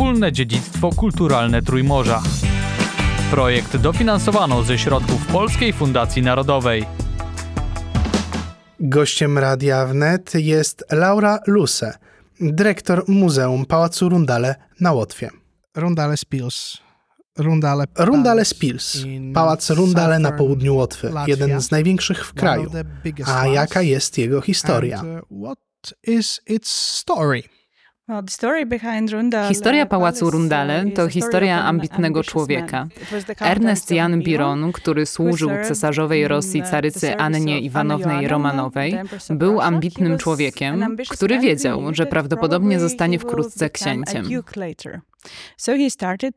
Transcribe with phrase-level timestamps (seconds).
[0.00, 2.22] wspólne dziedzictwo kulturalne Trójmorza.
[3.30, 6.86] Projekt dofinansowano ze środków Polskiej Fundacji Narodowej.
[8.80, 11.98] Gościem Radia Wnet jest Laura Luse,
[12.40, 15.30] dyrektor Muzeum Pałacu Rundale na Łotwie.
[15.76, 16.78] Rundale Spils.
[17.38, 18.98] Rundale, Rundale Spils,
[19.34, 22.70] pałac Rundale na południu Łotwy, jeden z największych w kraju.
[23.26, 25.02] A jaka jest jego historia?
[25.02, 25.58] uh, What
[26.06, 27.42] is its story?
[29.48, 32.86] Historia Pałacu Rundale to historia ambitnego człowieka.
[33.40, 38.98] Ernest Jan Biron, który służył cesarzowej Rosji carycy Annie Iwanownej Romanowej,
[39.30, 44.24] był ambitnym człowiekiem, który wiedział, że prawdopodobnie zostanie wkrótce księciem.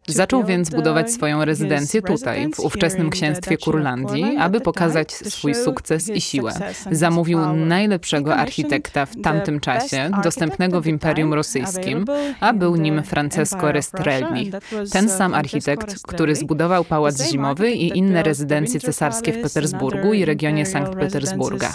[0.07, 6.21] Zaczął więc budować swoją rezydencję tutaj, w ówczesnym księstwie Kurlandii, aby pokazać swój sukces i
[6.21, 6.53] siłę.
[6.91, 12.05] Zamówił najlepszego architekta w tamtym czasie, dostępnego w Imperium Rosyjskim,
[12.39, 14.51] a był nim Francesco Restrelli.
[14.91, 20.65] Ten sam architekt, który zbudował Pałac Zimowy i inne rezydencje cesarskie w Petersburgu i regionie
[20.65, 21.71] Sankt Petersburga.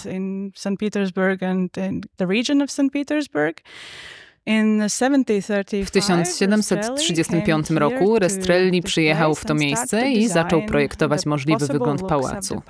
[5.84, 12.62] W 1735 roku Restrelli przyjechał w to miejsce i zaczął projektować możliwy wygląd pałacu.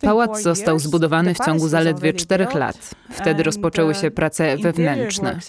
[0.00, 2.90] Pałac został zbudowany w ciągu zaledwie czterech lat.
[3.10, 5.40] Wtedy rozpoczęły się prace wewnętrzne.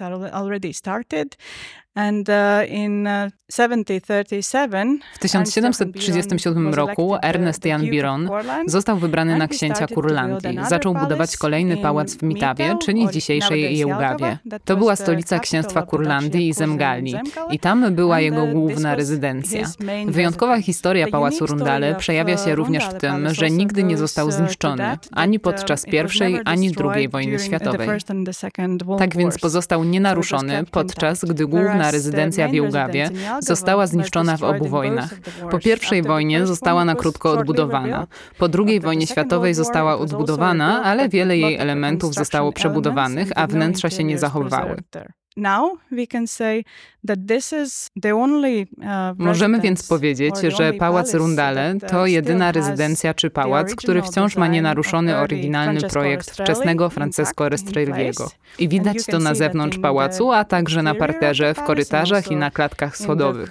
[5.14, 8.30] W 1737 roku Ernest Jan Biron
[8.66, 10.59] został wybrany na księcia Kurlandii.
[10.69, 14.38] Zaczął budować kolejny pałac w Mitawie, czyli dzisiejszej Jełgawie.
[14.66, 17.16] To była stolica księstwa Kurlandii i Zemgali
[17.52, 19.67] i tam była jego główna rezydencja.
[20.08, 25.39] Wyjątkowa historia Pałacu Rundale przejawia się również w tym, że nigdy nie został zniszczony, ani
[25.39, 27.89] podczas I, ani II wojny światowej.
[28.97, 33.09] Tak więc pozostał nienaruszony, podczas gdy główna rezydencja w Jełgawie
[33.40, 35.09] została zniszczona w obu wojnach.
[35.52, 35.59] Po
[35.96, 38.08] I wojnie została na krótko odbudowana.
[38.38, 44.03] Po II wojnie światowej została odbudowana, ale wiele jej elementów zostało przebudowanych, a wnętrza się
[44.03, 44.78] nie zachowały.
[49.18, 55.18] Możemy więc powiedzieć, że Pałac Rundale to jedyna rezydencja czy pałac, który wciąż ma nienaruszony
[55.18, 58.30] oryginalny projekt wczesnego Francesco Restrelliego.
[58.60, 62.98] I widać to na zewnątrz pałacu, a także na parterze, w korytarzach i na klatkach
[62.98, 63.50] schodowych.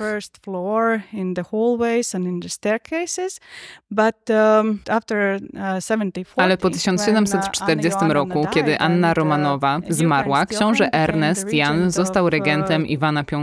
[6.36, 13.37] Ale po 1740 roku, kiedy Anna Romanowa zmarła, książę Ernest Jan został regentem Iwana V,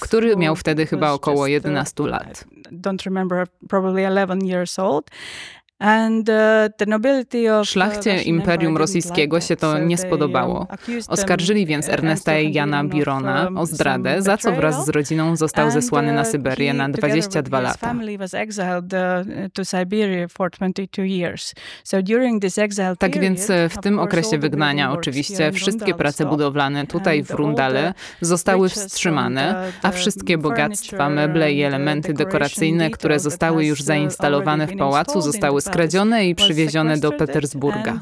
[0.00, 2.44] który miał wtedy chyba około 11 lat.
[2.54, 2.78] Uh,
[7.64, 10.66] Szlachcie Imperium Rosyjskiego się to nie spodobało.
[10.88, 15.70] um, Oskarżyli więc Ernesta i Jana Birona o zdradę, za co wraz z rodziną został
[15.70, 17.94] zesłany na uh, Syberię na 22 lata.
[22.98, 29.72] Tak więc w tym okresie wygnania oczywiście wszystkie prace budowlane tutaj w Rundale zostały wstrzymane,
[29.82, 36.26] a wszystkie bogactwa, meble i elementy dekoracyjne, które zostały już zainstalowane w pałacu, zostały skradzione
[36.28, 38.00] i przywiezione do Petersburga.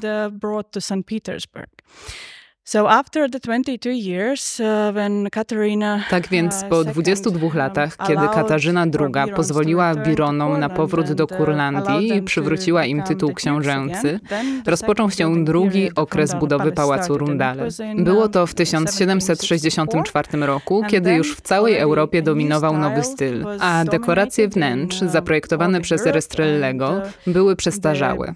[6.10, 12.22] Tak więc po 22 latach, kiedy Katarzyna II pozwoliła Bironom na powrót do Kurlandii i
[12.22, 14.20] przywróciła im tytuł książęcy,
[14.66, 17.69] rozpoczął się drugi okres budowy Pałacu Rundale.
[17.97, 24.48] Było to w 1764 roku, kiedy już w całej Europie dominował nowy styl, a dekoracje
[24.48, 28.34] wnętrz zaprojektowane przez Restrellego były przestarzałe.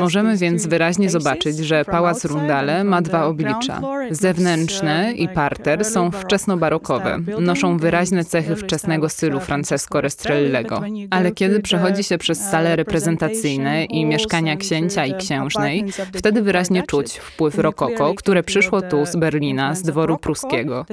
[0.00, 3.80] Możemy więc wyraźnie zobaczyć, że Pałac Rundale ma dwa oblicza.
[4.10, 10.82] Zewnętrzne i parter są wczesnobarokowe, noszą wyraźne cechy wczesnego stylu Francesco Restrellego.
[11.10, 17.12] Ale kiedy przechodzi się przez sale reprezentacyjne i mieszkania księcia i księżnej, wtedy wyraźnie czuć
[17.12, 20.86] wpływ rokoko, które przyszło tu z Berlina, z dworu pruskiego.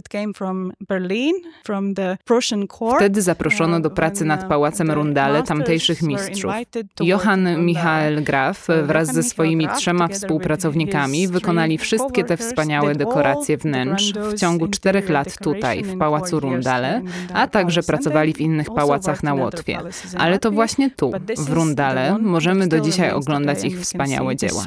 [2.95, 6.51] Wtedy zaproszono do pracy nad Pałacem Rundale tamtejszych mistrzów mistrzów.
[6.99, 14.39] Johann Michael Graf wraz ze swoimi trzema współpracownikami wykonali wszystkie te wspaniałe dekoracje wnętrz w
[14.39, 17.01] ciągu czterech lat tutaj, w Pałacu Rundale,
[17.33, 19.79] a także pracowali w innych pałacach na Łotwie.
[20.17, 24.65] Ale to właśnie tu, w Rundale, możemy do dzisiaj oglądać ich wspaniałe dzieła.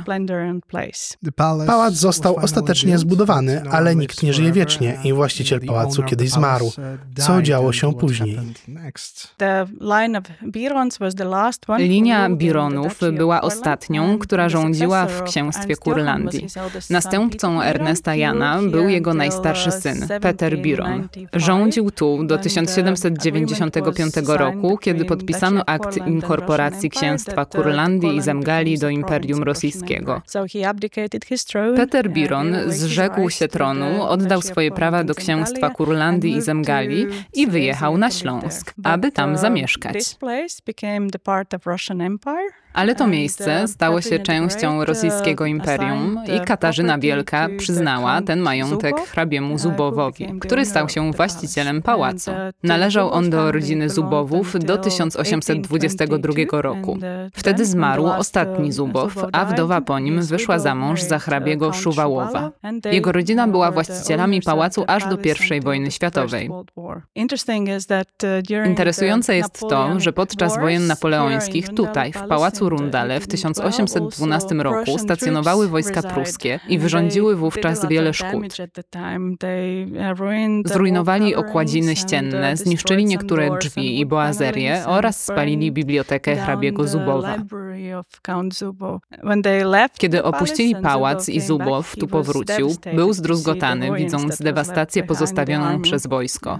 [1.66, 6.72] Pałac został ostatecznie zbudowany, ale nikt nie żyje wiecznie i właściciel pałacu kiedyś zmarł.
[7.18, 8.38] Co działo się później?
[11.78, 16.46] Linia Bironów była ostatnią, która rządziła w księstwie Kurlandii.
[16.90, 21.08] Następcą Ernesta Jana był jego najstarszy syn, Peter Biron.
[21.32, 29.42] Rządził tu do 1795 roku, kiedy podpisano akt inkorporacji księstwa Kurlandii i Zemgali do Imperium
[29.42, 30.22] Rosyjskiego.
[31.76, 37.98] Peter Biron zrzekł się tronu, oddał swoje prawa do księstwa Kurlandii i Zemgali i wyjechał
[37.98, 40.16] na Śląsk, aby tam zamieszkać.
[40.94, 42.54] became the part of Russian Empire.
[42.74, 49.58] Ale to miejsce stało się częścią rosyjskiego imperium i Katarzyna Wielka przyznała ten majątek hrabiemu
[49.58, 52.30] Zubowowi, który stał się właścicielem pałacu.
[52.62, 56.98] Należał on do rodziny Zubowów do 1822 roku.
[57.34, 62.50] Wtedy zmarł ostatni Zubow, a wdowa po nim wyszła za mąż za hrabiego Szuwałowa.
[62.92, 65.18] Jego rodzina była właścicielami pałacu aż do
[65.56, 66.50] I wojny światowej.
[68.66, 75.68] Interesujące jest to, że podczas wojen napoleońskich tutaj, w pałacu Rundale w 1812 roku stacjonowały
[75.68, 78.44] wojska pruskie i wyrządziły wówczas wiele szkód.
[80.64, 87.36] Zrujnowali okładziny ścienne, zniszczyli niektóre drzwi i boazerie oraz spalili bibliotekę hrabiego Zubowa.
[89.98, 96.58] Kiedy opuścili pałac i Zubow tu powrócił, był zdruzgotany, widząc dewastację pozostawioną przez wojsko.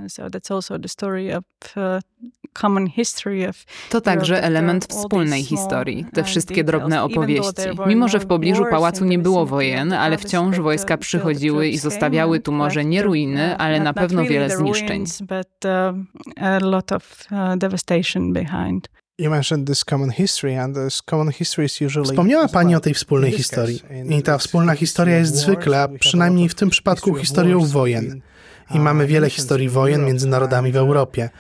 [3.91, 7.53] To także element wspólnej historii, te wszystkie drobne opowieści.
[7.87, 12.53] Mimo, że w pobliżu pałacu nie było wojen, ale wciąż wojska przychodziły i zostawiały tu
[12.53, 15.05] może nie ruiny, ale na pewno wiele zniszczeń.
[22.05, 23.83] Wspomniała Pani o tej wspólnej historii.
[24.11, 28.21] I ta wspólna historia jest zwykle, a przynajmniej w tym przypadku, historią wojen
[28.71, 31.31] i mamy wiele historii wojen między narodami w Europie.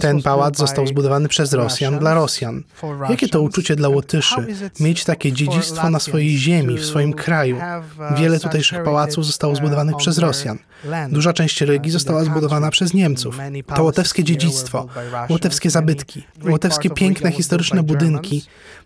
[0.00, 2.62] Ten pałac został zbudowany przez Rosjan dla Rosjan.
[3.10, 4.46] Jakie to uczucie dla Łotyszy
[4.80, 7.60] mieć takie dziedzictwo na swojej ziemi, w swoim kraju?
[8.16, 10.58] Wiele tutejszych pałaców zostało zbudowanych przez Rosjan.
[11.08, 13.38] Duża część religii została zbudowana przez Niemców.
[13.74, 14.86] To łotewskie dziedzictwo,
[15.28, 18.44] łotewskie zabytki, łotewskie piękne historyczne budynki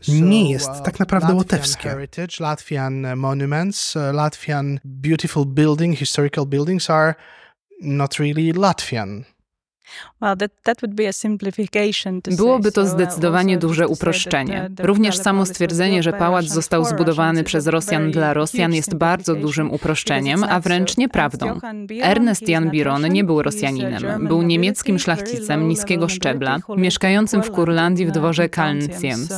[0.09, 1.97] nie jest tak naprawdę łotewskie.
[2.41, 7.15] Latvian monuments, Latvian beautiful building, historical buildings are
[7.81, 9.25] not really Latvian.
[12.37, 14.71] Byłoby to zdecydowanie duże uproszczenie.
[14.79, 20.45] Również samo stwierdzenie, że pałac został zbudowany przez Rosjan dla Rosjan jest bardzo dużym uproszczeniem,
[20.45, 21.61] a wręcz nieprawdą.
[22.03, 24.29] Ernest Jan Biron nie był Rosjaninem.
[24.29, 29.33] Był niemieckim szlachcicem niskiego szczebla, mieszkającym w Kurlandii w dworze Kalnciems.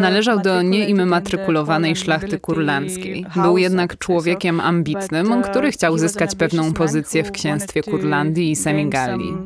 [0.00, 3.26] Należał do nieimmatrykulowanej szlachty kurlandzkiej.
[3.36, 9.36] Był jednak człowiekiem ambitnym, który chciał zyskać pewną pozycję w księstwie Kurlandii i Semigalii.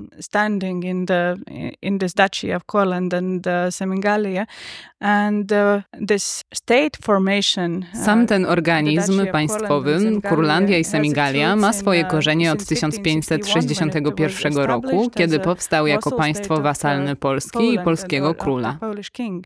[8.04, 15.86] Sam ten organizm państwowy, Kurlandia i Semigalia, ma swoje korzenie od 1561 roku, kiedy powstał
[15.86, 18.78] jako państwo wasalne Polski i polskiego króla.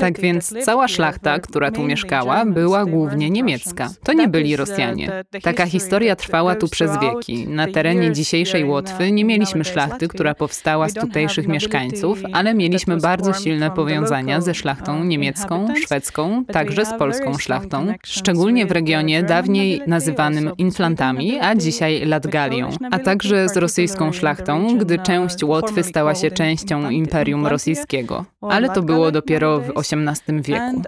[0.00, 3.90] tak więc cała szlachta, która tu mieszkała, była głównie niemiecka.
[4.04, 5.24] To nie byli Rosjanie.
[5.42, 7.48] Taka historia trwała tu przez wieki.
[7.48, 13.32] Na terenie dzisiejszej Łotwy nie mieliśmy szlachty, która powstała z tutejszych mieszkańców, ale mieliśmy bardzo
[13.32, 19.82] silne powiązania ze szlachtą uh, niemiecką, szwedzką, także z polską szlachtą, szczególnie w regionie dawniej
[19.86, 26.30] nazywanym Inflantami, a dzisiaj Latgalią, a także z rosyjską szlachtą, gdy część Łotwy stała się
[26.30, 30.82] częścią Imperium Rosyjskiego ale to było dopiero w XVIII wieku.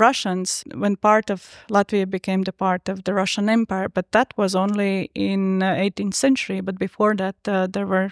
[0.00, 4.54] Russians, when part of Latvia became the part of the Russian Empire, but that was
[4.54, 6.62] only in 18th uh, century.
[6.62, 8.10] But before that, uh, there were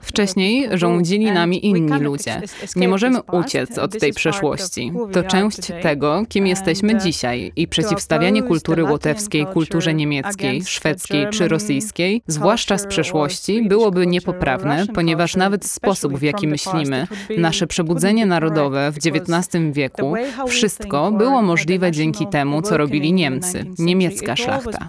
[0.00, 2.42] Wcześniej rządzili nami inni ludzie.
[2.76, 4.92] Nie możemy uciec od tej przeszłości.
[5.12, 12.22] To część tego, kim jesteśmy dzisiaj i przeciwstawianie kultury łotewskiej kulturze niemieckiej, szwedzkiej czy rosyjskiej,
[12.26, 17.06] zwłaszcza z przeszłości, byłoby niepoprawne, ponieważ nawet sposób, w jaki myślimy,
[17.38, 20.14] nasze przebudzenie narodowe w XIX wieku,
[20.48, 24.86] wszystko było możliwe dzięki temu, co robili Niemcy, niemiecka szlachta.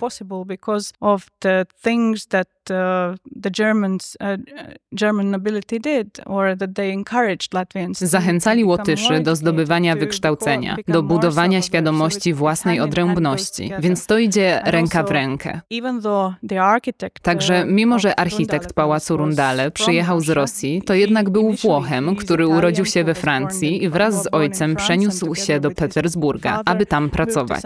[2.70, 4.28] Uh, the Germans, uh,
[4.94, 8.00] German nobility did, or that they encouraged Latvians.
[8.00, 15.12] Zachęcali Łotyszy do zdobywania wykształcenia, do budowania świadomości własnej odrębności, więc to idzie ręka w
[15.12, 15.62] rękę.
[17.22, 22.86] Także mimo, że architekt Pałacu Rundale przyjechał z Rosji, to jednak był Włochem, który urodził
[22.86, 27.64] się we Francji i wraz z ojcem przeniósł się do Petersburga, aby tam pracować.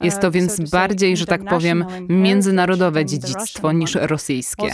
[0.00, 4.68] Jest to więc bardziej, że tak powiem, bowiem międzynarodowe dziedzictwo niż rosyjskie.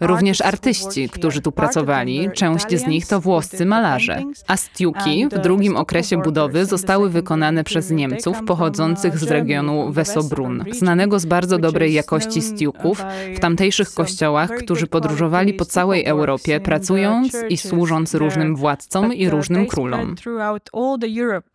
[0.00, 5.76] Również artyści, którzy tu pracowali, część z nich to włoscy malarze, a stiuki w drugim
[5.76, 12.42] okresie budowy zostały wykonane przez Niemców pochodzących z regionu Wesobrun, znanego z bardzo dobrej jakości
[12.42, 13.04] stiuków
[13.36, 19.66] w tamtejszych kościołach, którzy podróżowali po całej Europie, pracując i służąc różnym władcom i różnym
[19.66, 20.14] królom.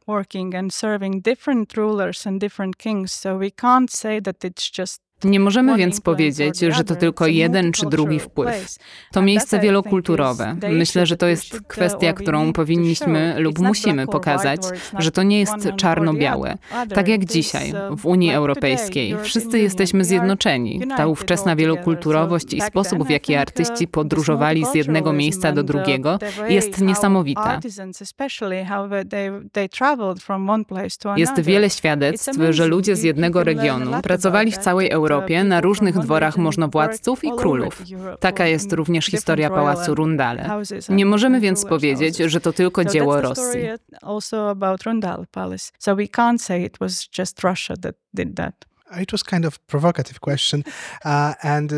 [0.07, 3.11] Working and serving different rulers and different kings.
[3.13, 7.71] So we can't say that it's just Nie możemy więc powiedzieć, że to tylko jeden
[7.71, 8.75] czy drugi wpływ.
[9.11, 10.55] To miejsce wielokulturowe.
[10.69, 14.61] Myślę, że to jest kwestia, którą powinniśmy lub musimy pokazać,
[14.99, 16.57] że to nie jest czarno-białe.
[16.95, 19.15] Tak jak dzisiaj w Unii Europejskiej.
[19.23, 20.81] Wszyscy jesteśmy zjednoczeni.
[20.97, 26.81] Ta ówczesna wielokulturowość i sposób, w jaki artyści podróżowali z jednego miejsca do drugiego, jest
[26.81, 27.59] niesamowita.
[31.17, 35.99] Jest wiele świadectw, że ludzie z jednego regionu pracowali w całej Europie Europie na różnych
[35.99, 37.81] dworach możnowładców i królów.
[38.19, 40.49] Taka jest również historia Pałacu Rundale.
[40.89, 43.61] Nie możemy więc powiedzieć, że to tylko dzieło Rosji.
[45.79, 48.72] So we can't say it was just Russia that did that.
[49.01, 50.63] It was kind of provocative question,
[51.05, 51.77] uh, and uh,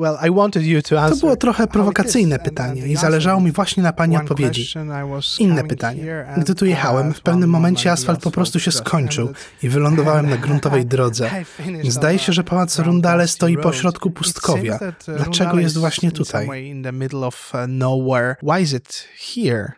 [0.00, 1.20] well, I wanted you to answer.
[1.20, 4.68] To było trochę prowokacyjne pytanie i zależało mi właśnie na pani odpowiedzi.
[5.38, 6.24] Inne pytanie.
[6.38, 10.86] Gdy tu jechałem, w pewnym momencie asfalt po prostu się skończył i wylądowałem na gruntowej
[10.86, 11.30] drodze.
[11.88, 14.78] Zdaje się, że pałac Rundale stoi pośrodku pustkowia.
[15.16, 16.48] Dlaczego jest właśnie tutaj?
[18.42, 19.72] Why is it here?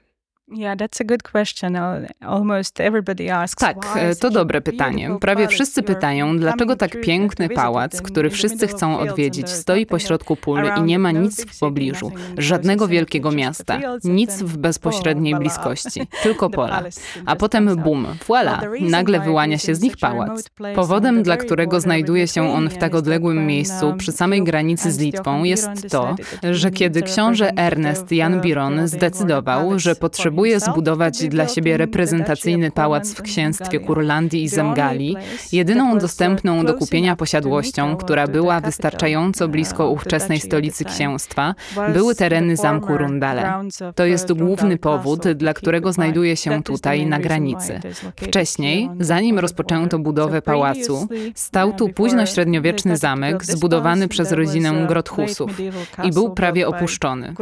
[3.60, 3.76] Tak,
[4.20, 5.16] to dobre pytanie.
[5.20, 10.82] Prawie wszyscy pytają, dlaczego tak piękny pałac, który wszyscy chcą odwiedzić, stoi pośrodku pól i
[10.82, 16.82] nie ma nic w pobliżu, żadnego wielkiego miasta, nic w bezpośredniej bliskości, tylko pola.
[17.26, 20.50] A potem bum, voila, nagle wyłania się z nich pałac.
[20.74, 25.44] Powodem, dla którego znajduje się on w tak odległym miejscu przy samej granicy z Litwą
[25.44, 26.14] jest to,
[26.50, 33.14] że kiedy książę Ernest Jan Biron zdecydował, że potrzebuje próbuje zbudować dla siebie reprezentacyjny pałac
[33.14, 35.16] w księstwie Kurlandii i Zemgali,
[35.52, 41.54] jedyną dostępną do kupienia posiadłością, która była wystarczająco blisko ówczesnej stolicy księstwa,
[41.92, 43.62] były tereny zamku Rundale.
[43.94, 47.80] To jest główny powód, dla którego znajduje się tutaj na granicy.
[48.16, 55.60] Wcześniej, zanim rozpoczęto budowę pałacu, stał tu późnośredniowieczny zamek zbudowany przez rodzinę Grothusów
[56.04, 57.34] i był prawie opuszczony.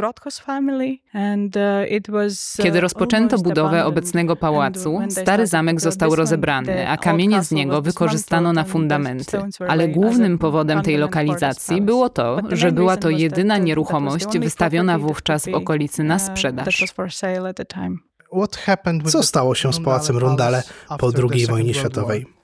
[2.63, 8.63] Kiedy rozpoczęto budowę obecnego pałacu, stary zamek został rozebrany, a kamienie z niego wykorzystano na
[8.63, 9.41] fundamenty.
[9.67, 15.53] Ale głównym powodem tej lokalizacji było to, że była to jedyna nieruchomość wystawiona wówczas w
[15.53, 16.83] okolicy na sprzedaż.
[19.05, 20.63] Co stało się z Pałacem Rundale
[20.99, 22.38] po II wojnie światowej?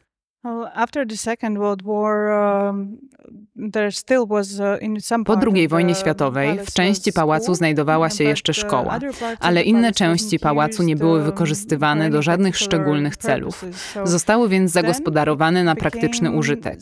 [5.25, 8.99] Po II wojnie światowej w części pałacu znajdowała się jeszcze szkoła,
[9.39, 13.65] ale inne części pałacu nie były wykorzystywane do żadnych szczególnych celów.
[14.03, 16.79] Zostały więc zagospodarowane na praktyczny użytek.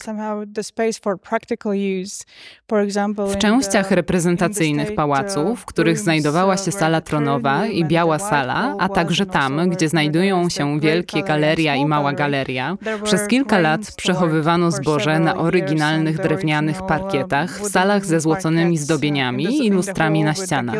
[3.27, 9.25] W częściach reprezentacyjnych pałacu, w których znajdowała się sala tronowa i biała sala, a także
[9.25, 15.35] tam, gdzie znajdują się wielkie galeria i mała galeria, przez kilka lat przechowywano zboże na
[15.35, 20.75] oryginalnych drewnianych parkietach w salach ze złoconymi zdobieniami i lustrami na ścianach.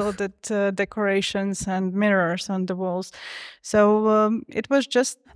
[3.74, 4.46] Um,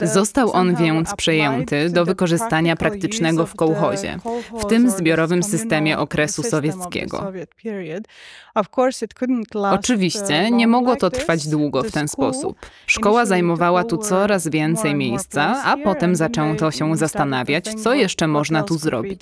[0.02, 4.18] Został on więc przejęty do wykorzystania praktycznego w kołchozie,
[4.60, 7.32] w tym zbiorowym systemie okresu sowieckiego.
[9.72, 12.58] Oczywiście uh, nie mogło to trwać długo w ten sposób.
[12.88, 18.78] Szkoła zajmowała tu coraz więcej miejsca, a potem zaczęto się zastanawiać, co jeszcze można tu
[18.78, 19.22] zrobić.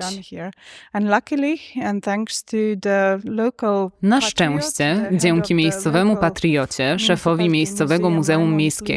[4.02, 8.95] Na szczęście, dzięki miejscowemu patriocie, szefowi miejscowego Muzeum Miejskiego,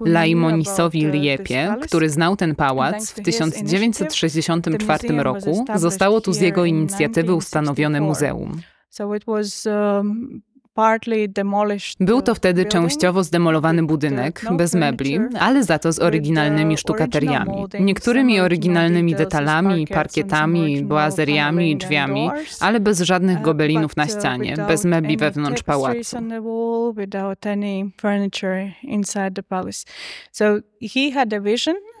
[0.00, 5.64] Laimonisowi Liepie, który znał ten pałac, w 1964 roku.
[5.74, 8.60] zostało tu z jego inicjatywy ustanowione muzeum.
[12.00, 17.52] Był to wtedy częściowo zdemolowany budynek, bez mebli, ale za to z oryginalnymi sztukateriami.
[17.80, 22.30] Niektórymi oryginalnymi detalami, parkietami, boazeriami i drzwiami,
[22.60, 26.16] ale bez żadnych gobelinów na ścianie, bez mebli wewnątrz pałacu.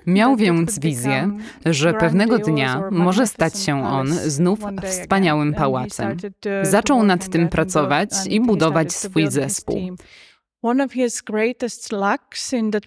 [0.08, 1.30] Miał więc wizję,
[1.66, 6.16] że pewnego dnia może stać się on znów wspaniałym pałacem.
[6.62, 9.96] Zaczął nad tym pracować i budować swój zespół.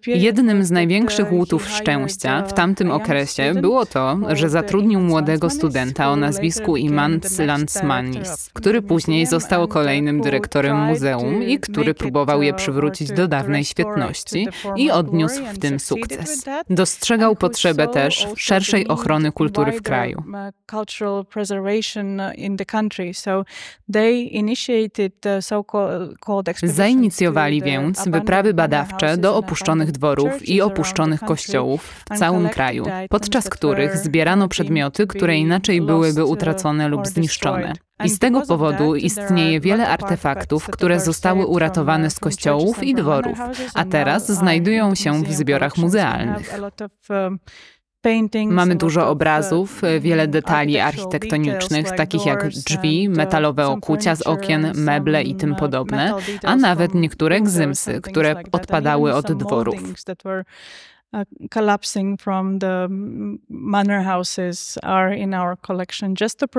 [0.05, 6.15] Jednym z największych łutów szczęścia w tamtym okresie było to, że zatrudnił młodego studenta o
[6.15, 13.27] nazwisku Imants Landsmanis, który później został kolejnym dyrektorem muzeum i który próbował je przywrócić do
[13.27, 16.45] dawnej świetności i odniósł w tym sukces.
[16.69, 20.23] Dostrzegał potrzebę też szerszej ochrony kultury w kraju.
[26.63, 33.97] Zainicjowali więc wyprawy badawcze do opuszczonych dworów i opuszczonych kościołów w całym kraju, podczas których
[33.97, 37.73] zbierano przedmioty, które inaczej byłyby utracone lub zniszczone.
[38.03, 43.39] I z tego powodu istnieje wiele artefaktów, które zostały uratowane z kościołów i dworów,
[43.73, 46.59] a teraz znajdują się w zbiorach muzealnych.
[48.49, 55.35] Mamy dużo obrazów, wiele detali architektonicznych, takich jak drzwi, metalowe okucia z okien, meble i
[55.35, 59.93] tym podobne, a nawet niektóre gzymsy, które odpadały od dworów.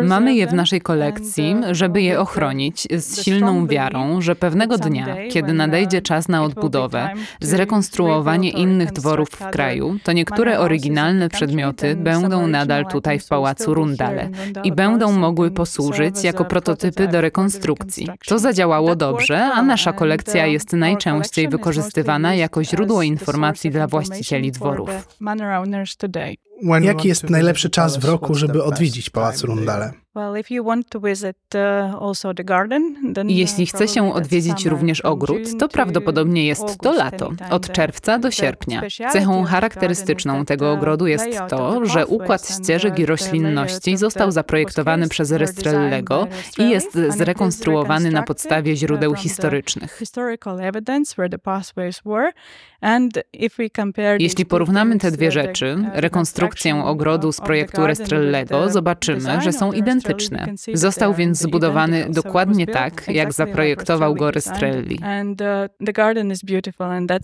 [0.09, 5.52] Mamy je w naszej kolekcji, żeby je ochronić z silną wiarą, że pewnego dnia, kiedy
[5.52, 12.87] nadejdzie czas na odbudowę, zrekonstruowanie innych dworów w kraju, to niektóre oryginalne przedmioty będą nadal
[12.87, 14.28] tutaj w Pałacu Rundale
[14.64, 18.09] i będą mogły posłużyć jako prototypy do rekonstrukcji.
[18.26, 25.16] To zadziałało dobrze, a nasza kolekcja jest najczęściej wykorzystywana jako źródło informacji dla właścicieli dworów.
[26.83, 29.92] Jaki jest najlepszy czas w roku, żeby odwiedzić Pałac Rundale?
[33.28, 38.83] Jeśli chce się odwiedzić również ogród, to prawdopodobnie jest to lato, od czerwca do sierpnia.
[39.12, 46.26] Cechą charakterystyczną tego ogrodu jest to, że układ ścieżek i roślinności został zaprojektowany przez Restrellego
[46.59, 50.02] i jest zrekonstruowany na podstawie źródeł historycznych.
[54.19, 55.76] Jeśli porównamy te dwie rzeczy,
[56.52, 60.47] rekonstrukcję ogrodu z projektu Restrellego, zobaczymy, że są identyczne.
[60.75, 64.99] Został więc zbudowany dokładnie tak, jak zaprojektował go Restrelli.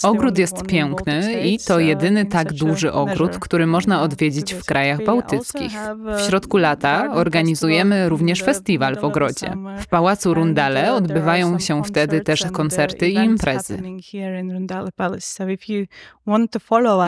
[0.02, 5.72] Ogród jest piękny i to jedyny tak duży ogród, który można odwiedzić w krajach bałtyckich.
[6.18, 9.52] W środku lata organizujemy również festiwal w ogrodzie.
[9.78, 13.82] W Pałacu Rundale odbywają się wtedy też koncerty i imprezy.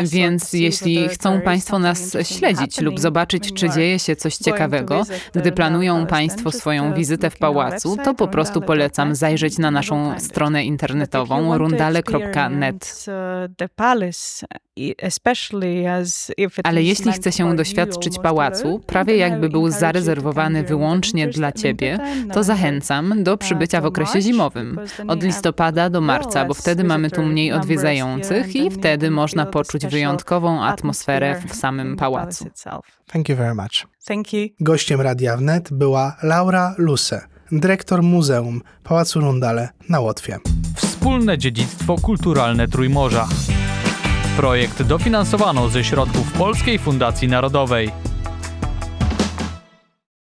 [0.05, 5.03] Więc jeśli chcą Państwo nas śledzić lub zobaczyć, czy dzieje się coś ciekawego,
[5.35, 10.65] gdy planują Państwo swoją wizytę w pałacu, to po prostu polecam zajrzeć na naszą stronę
[10.65, 13.07] internetową rundale.net.
[16.65, 21.99] Ale jeśli chce się doświadczyć pałacu, prawie jakby był zarezerwowany wyłącznie dla Ciebie,
[22.33, 27.23] to zachęcam do przybycia w okresie zimowym, od listopada do marca, bo wtedy mamy tu
[27.23, 32.45] mniej odwiedzających i wtedy można poczuć wyjątkową atmosferę w samym pałacu.
[33.07, 33.87] Thank you very much.
[34.07, 34.49] Thank you.
[34.61, 37.21] Gościem Radia Wnet była Laura Luse,
[37.53, 40.39] dyrektor Muzeum Pałacu Rundale na Łotwie.
[40.77, 43.29] Wspólne dziedzictwo kulturalne Trójmorza.
[44.41, 47.91] Projekt dofinansowano ze środków Polskiej Fundacji Narodowej.